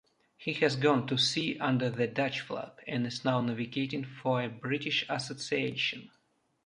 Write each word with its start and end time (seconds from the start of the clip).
He 0.35 0.53
has 0.53 0.75
gone 0.77 1.05
to 1.05 1.17
sea 1.19 1.59
under 1.59 1.87
the 1.91 2.07
Dutch 2.07 2.39
flag 2.39 2.71
and 2.87 3.05
is 3.05 3.23
now 3.23 3.39
navigating 3.39 4.03
for 4.03 4.41
a 4.41 4.49
British 4.49 5.05
Association. 5.07 6.09